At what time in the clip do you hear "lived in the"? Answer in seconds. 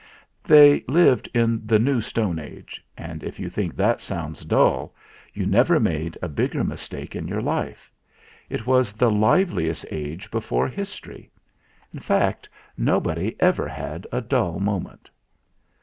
0.87-1.77